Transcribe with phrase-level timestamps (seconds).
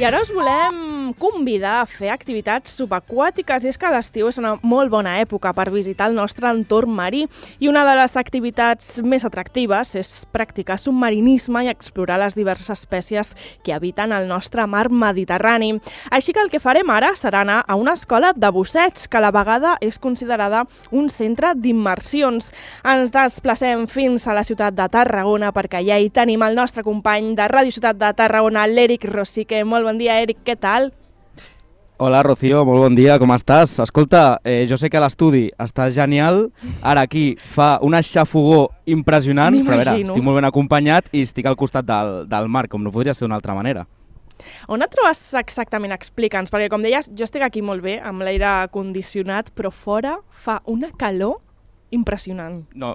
[0.00, 4.56] I ara us volem convidar a fer activitats subaquàtiques i és que l'estiu és una
[4.62, 7.26] molt bona època per visitar el nostre entorn marí
[7.58, 13.34] i una de les activitats més atractives és practicar submarinisme i explorar les diverses espècies
[13.64, 15.72] que habiten el nostre mar Mediterrani.
[16.10, 19.24] Així que el que farem ara serà anar a una escola de busseig que a
[19.24, 22.52] la vegada és considerada un centre d'immersions.
[22.84, 27.34] Ens desplacem fins a la ciutat de Tarragona perquè allà hi tenim el nostre company
[27.36, 29.64] de Ràdio Ciutat de Tarragona, l'Eric Rosique.
[29.64, 30.92] Molt bon dia, Eric, què tal?
[32.02, 33.74] Hola, Rocío, molt bon dia, com estàs?
[33.84, 36.46] Escolta, eh, jo sé que l'estudi està genial,
[36.80, 41.44] ara aquí fa una xafogó impressionant, però a veure, estic molt ben acompanyat i estic
[41.44, 43.84] al costat del, del mar, com no podria ser d'una altra manera.
[44.72, 45.92] On et trobes exactament?
[45.92, 50.62] Explica'ns, perquè com deies, jo estic aquí molt bé, amb l'aire condicionat, però fora fa
[50.64, 51.42] una calor
[51.92, 52.62] impressionant.
[52.72, 52.94] No,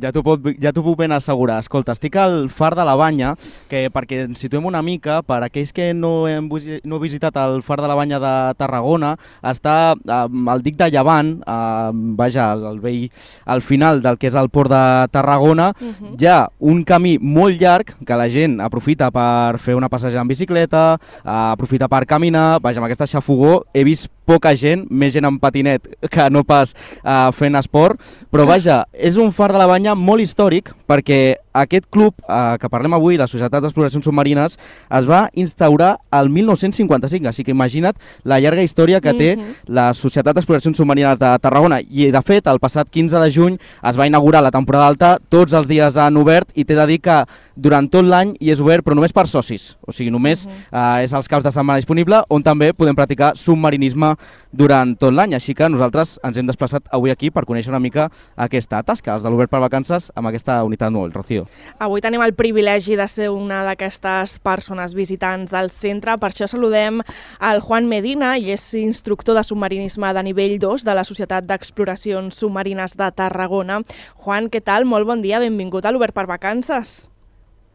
[0.00, 0.22] ja t'ho
[0.60, 1.58] ja puc ben assegurar.
[1.62, 3.34] Escolta, estic al Far de la Banya,
[3.68, 6.48] que perquè ens situem una mica, per aquells que no hem
[6.84, 10.90] no he visitat el Far de la Banya de Tarragona, està eh, al dic de
[10.92, 13.10] Llevant, eh, vaja, al vell,
[13.44, 16.16] al final del que és el port de Tarragona, uh -huh.
[16.18, 20.28] hi ha un camí molt llarg que la gent aprofita per fer una passejada en
[20.28, 25.24] bicicleta, eh, aprofita per caminar, vaja, amb aquesta xafogó he vist poca gent, més gent
[25.24, 29.66] en patinet que no pas eh, fent esport, però vaja, és un far de la
[29.66, 31.18] banya molt històric perquè
[31.52, 34.58] aquest club eh, que parlem avui, la Societat d'Exploracions Submarines,
[34.98, 39.54] es va instaurar al 1955, així que imagina't la llarga història que té mm -hmm.
[39.68, 43.98] la Societat d'Exploracions Submarines de Tarragona i de fet el passat 15 de juny es
[43.98, 47.24] va inaugurar la temporada alta, tots els dies han obert i t'he de dir que
[47.56, 51.00] durant tot l'any hi és obert però només per socis, o sigui només mm -hmm.
[51.00, 54.16] eh, és els caps de setmana disponible on també podem practicar submarinisme
[54.52, 58.10] durant tot l'any, així que nosaltres ens hem desplaçat avui aquí per conèixer una mica
[58.36, 61.41] aquesta tasca, els de l'Obert per Vacances amb aquesta unitat molt, Rocío.
[61.82, 67.02] Avui tenim el privilegi de ser una d'aquestes persones visitants del centre, per això saludem
[67.38, 72.38] al Juan Medina, i és instructor de submarinisme de nivell 2 de la Societat d'Exploracions
[72.42, 73.82] Submarines de Tarragona.
[74.24, 74.86] Juan, què tal?
[74.88, 77.10] Molt bon dia, benvingut a l'Obert per Vacances.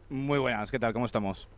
[0.08, 0.92] Muy buenas, ¿qué tal?
[0.92, 1.48] ¿Cómo estamos?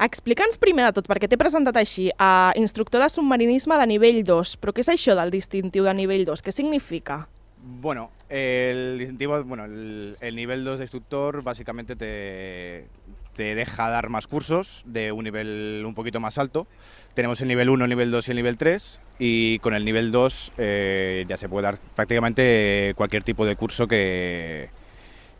[0.00, 4.54] Explica'ns primer de tot, perquè t'he presentat així, a instructor de submarinisme de nivell 2,
[4.62, 6.44] però què és això del distintiu de nivell 2?
[6.44, 7.26] Què significa?
[7.70, 12.86] Bueno, el distintivo, bueno, el, nivel 2 de instructor básicamente te,
[13.34, 16.66] te, deja dar más cursos de un nivel un poquito más alto.
[17.12, 20.12] Tenemos el nivel 1, el nivel 2 y el nivel 3 y con el nivel
[20.12, 24.70] 2 eh, ya se puede dar prácticamente cualquier tipo de curso que,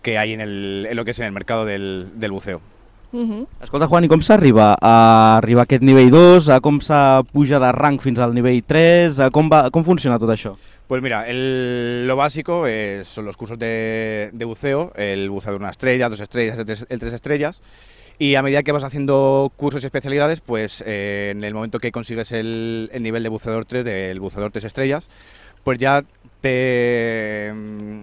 [0.03, 2.61] que hay en, el, en lo que es en el mercado del buceo.
[3.11, 3.47] Uh -huh.
[3.63, 6.49] Escolta, Juan, i com s'arriba a arribar a aquest nivell 2?
[6.51, 9.21] A com s'ha puja de rang fins al nivell 3?
[9.21, 10.53] A com, va, com funciona tot això?
[10.89, 15.59] Pues mira, el, lo básico es, son los cursos de, de, buceo, el buceo de
[15.59, 17.61] una estrella, dos estrellas, el tres, el tres estrellas,
[18.19, 21.93] y a medida que vas haciendo cursos y especialidades, pues eh, en el momento que
[21.93, 25.09] consigues el, el, nivel de buceador 3, del buceador 3 estrellas,
[25.69, 26.07] pues ya mm,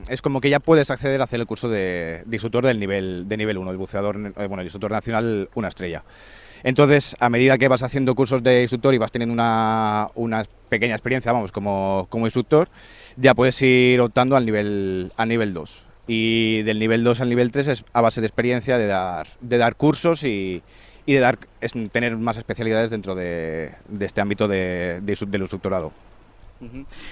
[0.07, 3.37] es como que ya puedes acceder a hacer el curso de, instructor del nivel, de
[3.37, 6.03] nivel 1, el buceador, eh, bueno, instructor nacional una estrella.
[6.61, 10.93] Entonces, a medida que vas haciendo cursos de instructor y vas teniendo una, una pequeña
[10.93, 12.69] experiencia, vamos, como, como, instructor,
[13.17, 15.81] ya puedes ir optando al nivel, al nivel 2.
[16.05, 19.57] Y del nivel 2 al nivel 3 es a base de experiencia, de dar, de
[19.57, 20.61] dar cursos y,
[21.07, 21.39] y de dar,
[21.91, 25.93] tener más especialidades dentro de, de este ámbito de, de, del instructorado.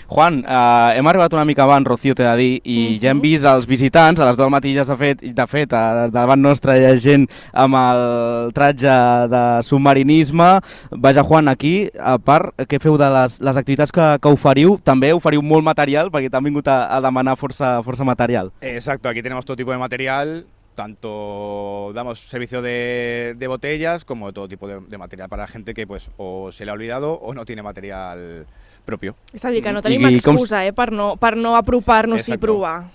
[0.07, 3.01] Juan, eh, hem arribat una mica abans, Rocío t'he de dir, i uh -huh.
[3.01, 6.07] ja hem vist els visitants, a les dues matí ja s'ha fet, de fet, a,
[6.07, 8.87] davant nostre hi ha gent amb el tratge
[9.29, 10.59] de submarinisme.
[10.91, 15.13] Vaja, Juan, aquí, a part, què feu de les, les activitats que, que oferiu, també
[15.13, 18.51] oferiu molt material, perquè t'han vingut a, a demanar força, força material.
[18.61, 20.45] Exacto, aquí tenemos todo tipo de material,
[20.75, 25.73] tanto damos servicio de, de botellas como de todo tipo de, de material para gente
[25.73, 28.47] que pues o se le ha olvidado o no tiene material
[28.85, 29.15] propio.
[29.33, 30.67] És a dir, que no tenim I, excusa com...
[30.67, 32.89] eh, per no, per no apropar-nos i provar.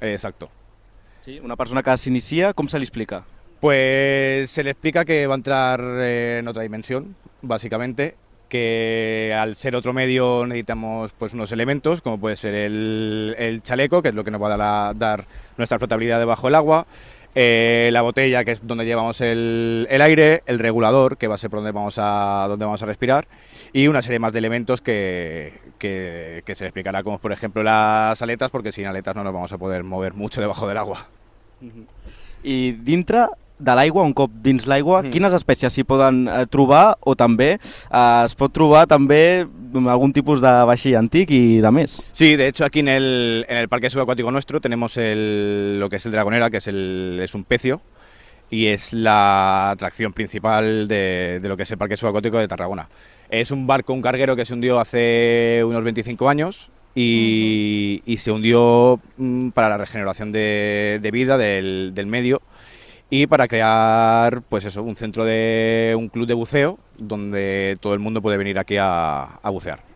[0.00, 0.50] Exacto.
[1.24, 3.22] Sí, una persona que s'inicia, com se li explica?
[3.60, 8.14] Pues se le explica que va a entrar en otra dimensión, básicamente,
[8.48, 14.02] que al ser otro medio necesitamos pues unos elementos, como puede ser el, el chaleco,
[14.02, 15.26] que es lo que nos va a dar, dar
[15.56, 16.86] nuestra flotabilidad debajo del agua,
[17.34, 21.38] eh, la botella, que es donde llevamos el, el, aire, el regulador, que va a
[21.38, 23.26] ser por donde vamos a, donde vamos a respirar,
[23.72, 28.20] y una serie más de elementos que, que, que se explicará, como por ejemplo las
[28.22, 31.08] aletas, porque sin aletas no nos vamos a poder mover mucho debajo del agua.
[32.44, 33.26] I dintre
[33.58, 35.12] de l'aigua, un cop dins l'aigua, mm.
[35.14, 40.42] quines espècies s'hi poden eh, trobar o també eh, es pot trobar també algún tipus
[40.42, 42.00] de vaixell antic y de més?
[42.12, 45.96] Sí, de hecho aquí en el, en el parque subacuático nuestro tenemos el, lo que
[45.96, 47.80] es el Dragonera, que es, el, es un pecio,
[48.50, 52.88] y es la atracción principal de, de lo que es el Parque Subacuático de Tarragona.
[53.28, 58.30] Es un barco, un carguero que se hundió hace unos 25 años y, y se
[58.30, 62.42] hundió mm, para la regeneración de, de vida del, del medio
[63.10, 68.00] y para crear pues eso, un centro de un club de buceo donde todo el
[68.00, 69.94] mundo puede venir aquí a, a bucear.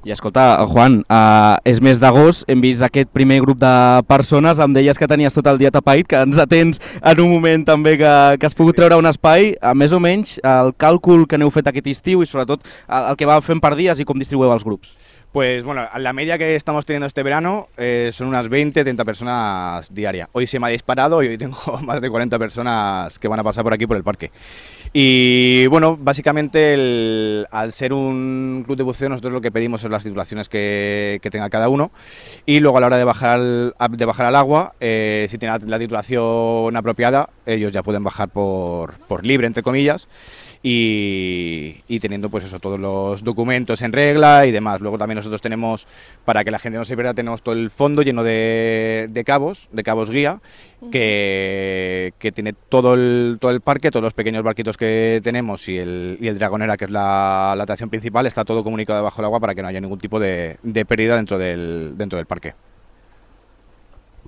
[0.00, 3.72] I escolta, Juan, uh, és mes d'agost, hem vist aquest primer grup de
[4.08, 7.66] persones, em deies que tenies tot el dia tapaït, que ens atens en un moment
[7.68, 11.36] també que, que has pogut treure un espai, a més o menys el càlcul que
[11.36, 14.16] n'heu fet aquest estiu i sobretot el, el que va fent per dies i com
[14.16, 14.96] distribueu els grups.
[15.32, 19.94] Pues bueno, la media que estamos teniendo este verano eh, son unas 20, 30 personas
[19.94, 20.28] diarias.
[20.32, 23.44] Hoy se me ha disparado y hoy tengo más de 40 personas que van a
[23.44, 24.32] pasar por aquí por el parque.
[24.92, 30.02] Y bueno, básicamente al ser un club de buceo nosotros lo que pedimos son las
[30.02, 31.92] titulaciones que, tenga cada uno
[32.44, 35.56] y luego a la hora de bajar al, de bajar al agua, eh, si tiene
[35.64, 40.08] la titulación apropiada, ellos ya pueden bajar por, por libre, entre comillas,
[40.62, 44.80] y, y teniendo pues eso, todos los documentos en regla y demás.
[44.80, 45.86] Luego también nosotros tenemos,
[46.24, 49.68] para que la gente no se pierda, tenemos todo el fondo lleno de, de cabos,
[49.72, 50.40] de cabos guía,
[50.92, 55.78] que, que tiene todo el, todo el parque, todos los pequeños barquitos que tenemos y
[55.78, 59.26] el, y el Dragonera, que es la, la atracción principal, está todo comunicado debajo del
[59.26, 62.54] agua para que no haya ningún tipo de, de pérdida dentro del, dentro del parque.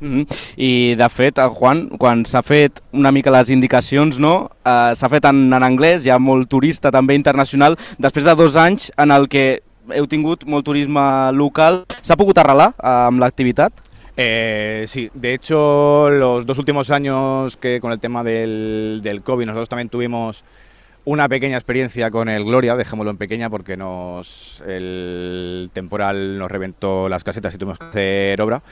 [0.00, 0.26] Mm -hmm.
[0.56, 4.50] I de fet, el Juan, quan s'ha fet una mica les indicacions, no?
[4.64, 8.56] Uh, s'ha fet en, en anglès, hi ha molt turista també internacional, després de dos
[8.56, 13.72] anys en el que heu tingut molt turisme local, s'ha pogut arrelar uh, amb l'activitat?
[14.16, 19.46] Eh, sí, de hecho, los dos últimos años que con el tema del, del COVID,
[19.46, 20.44] nosotros también tuvimos
[21.04, 27.08] una pequeña experiencia con el Gloria, dejémoslo en pequeña porque nos el temporal nos reventó
[27.08, 28.62] las casetas y tuvimos que hacer obra.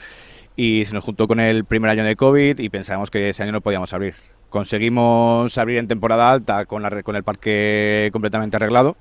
[0.55, 3.51] Y se nos juntó con el primer año de COVID y pensábamos que ese año
[3.53, 4.15] no podíamos abrir.
[4.49, 8.97] Conseguimos abrir en temporada alta con, la, con el parque completamente arreglado.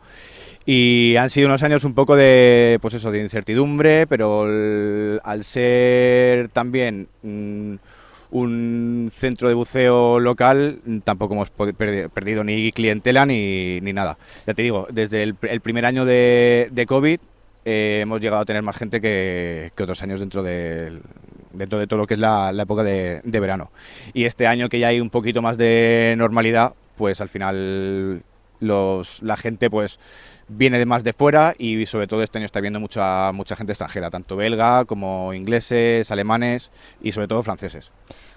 [0.65, 4.43] Y han sido unos años un poco de, pues eso, de incertidumbre, pero
[5.25, 7.75] al ser también mm,
[8.31, 14.19] un centro de buceo local, tampoco hemos perdido ni clientela ni, ni nada.
[14.47, 17.19] Ya te digo, desde el, el primer año de, de COVID
[17.65, 21.03] eh, hemos llegado a tener más gente que, que otros años dentro del-
[21.53, 23.71] dentro de todo lo que es la, la época de, de verano.
[24.13, 28.23] Y este año que ya hay un poquito más de normalidad, pues al final
[28.61, 29.99] los, la gente pues
[30.49, 33.73] viene de más de fuera y sobre todo este año está viendo mucha, mucha gente
[33.73, 36.71] extranjera, tanto belga como ingleses, alemanes
[37.03, 37.91] y sobre todo franceses.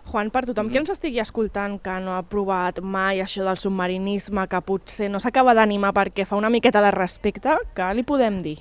[0.06, 4.44] Juan, per tothom que ens estigui escoltant que no ha provat mai això del submarinisme,
[4.52, 8.58] que potser no s'acaba d'animar perquè fa una miqueta de respecte, què li podem dir?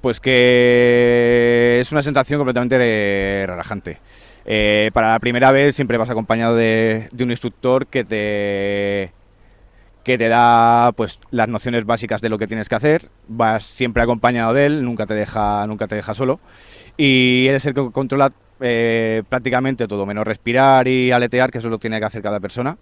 [0.00, 3.98] Pues que es una sensación completamente relajante.
[4.46, 9.12] Eh, para la primera vez siempre vas acompañado de, de un instructor que te
[10.02, 14.02] que te da pues las nociones básicas de lo que tienes que hacer, vas siempre
[14.02, 16.40] acompañado de él, nunca te deja, nunca te deja solo
[16.96, 21.68] y él es el que controla eh, prácticamente todo, menos respirar y aletear, que eso
[21.68, 22.76] lo tiene que hacer cada persona.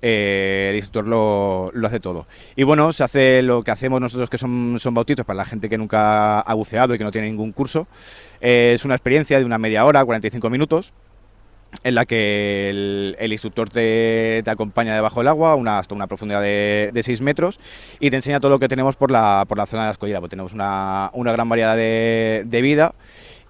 [0.00, 2.26] Eh, el instructor lo, lo hace todo.
[2.56, 5.68] Y bueno, se hace lo que hacemos nosotros que son, son bautitos para la gente
[5.68, 7.86] que nunca ha buceado y que no tiene ningún curso.
[8.40, 10.92] Eh, es una experiencia de una media hora, 45 minutos,
[11.84, 16.06] en la que el, el instructor te, te acompaña debajo del agua una, hasta una
[16.06, 17.58] profundidad de, de 6 metros
[17.98, 20.20] y te enseña todo lo que tenemos por la, por la zona de la escollera.
[20.20, 22.94] Pues tenemos una, una gran variedad de, de vida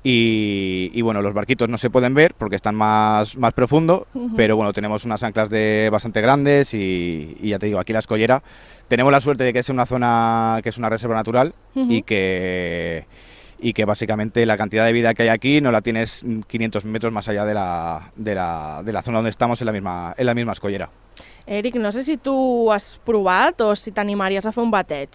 [0.05, 4.35] y, y, bueno, los barquitos no se pueden ver porque están más, más profundo, Ujú.
[4.37, 8.01] pero bueno, tenemos unas anclas de bastante grandes y, y ya te digo, aquí la
[8.01, 8.43] escollera
[8.89, 11.91] tenemos la suerte de que es una zona que es una reserva natural Ujú.
[11.93, 13.07] y que
[13.65, 16.85] y que básicamente la cantidad de vida que hay aquí no la tienes mm, 500
[16.85, 20.15] metros más allá de la, de la, de la zona donde estamos en la misma,
[20.19, 20.91] en la misma escollera.
[21.47, 25.11] Eric, no sé si tu has provat o si t'animaries a fer un bateig.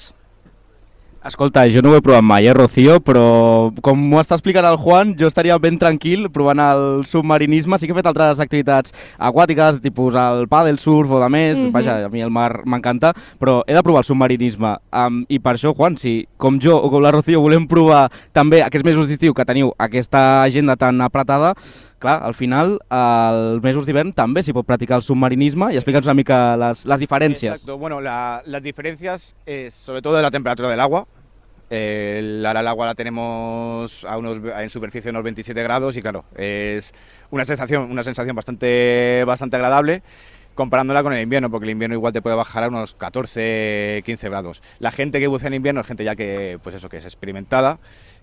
[1.25, 4.77] Escolta, jo no ho he provat mai, eh, Rocío, però com m'ho està explicant el
[4.77, 7.79] Juan, jo estaria ben tranquil provant el submarinisme.
[7.79, 11.57] Sí que he fet altres activitats aquàtiques, tipus el pàdel, surf o de més.
[11.57, 11.71] Mhm.
[11.71, 14.77] Vaja, a mi el mar m'encanta, però he de provar el submarinisme.
[14.93, 18.61] Um, I per això, Juan, si com jo o com la Rocío volem provar també
[18.61, 21.55] aquests mesos d'estiu que teniu aquesta agenda tan apretada,
[21.99, 26.13] clar, al final, els mesos d'hivern també s'hi pot practicar el submarinisme i explica'ns una
[26.13, 27.53] mica les, les diferències.
[27.55, 31.07] Exacto, bueno, la- las diferencias es sobre todo de la temperatura del agua.
[31.69, 36.93] Ahora el agua la tenemos a unos, en superficie unos 27 grados y claro, es
[37.29, 40.01] una sensación, una sensación bastante, bastante agradable
[40.55, 44.29] comparándola con el invierno, porque el invierno igual te puede bajar a unos 14, 15
[44.29, 44.63] grados.
[44.79, 47.79] La gente que bucea en invierno es gente ya que, pues eso, que es experimentada,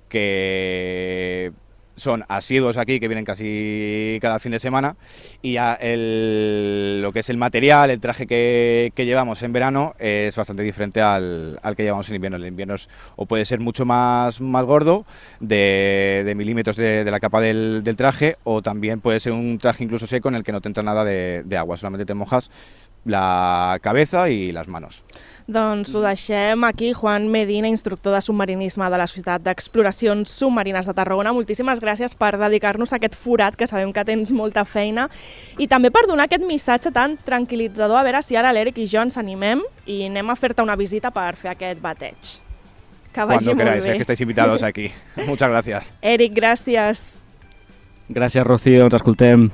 [0.08, 1.52] que
[1.96, 4.96] son asiduos aquí, que vienen casi cada fin de semana,
[5.42, 9.94] y ya el, lo que es el material, el traje que, que llevamos en verano
[9.98, 12.36] es bastante diferente al, al, que llevamos en invierno.
[12.36, 15.04] El invierno es, o puede ser mucho más, más gordo,
[15.40, 19.58] de, de milímetros de, de, la capa del, del, traje, o también puede ser un
[19.58, 22.14] traje incluso seco en el que no te entra nada de, de agua, solamente te
[22.14, 22.50] mojas
[23.04, 25.02] la cabeza y las manos.
[25.46, 26.94] Doncs ho deixem aquí.
[26.94, 31.34] Juan Medina, instructor de submarinisme de la Societat d'Exploracions Submarines de Tarragona.
[31.36, 35.10] Moltíssimes gràcies per dedicar-nos a aquest forat, que sabem que tens molta feina,
[35.60, 37.98] i també per donar aquest missatge tan tranquil·litzador.
[38.00, 41.12] A veure si ara l'Eric i jo ens animem i anem a fer-te una visita
[41.12, 42.38] per fer aquest bateig.
[43.12, 44.90] Que vagi Cuando queráis, eh, que estáis invitados aquí.
[45.28, 45.84] Muchas gracias.
[46.00, 47.20] Eric, gràcies.
[48.08, 48.88] Gràcies, Rocío.
[48.88, 49.50] Ens escoltem.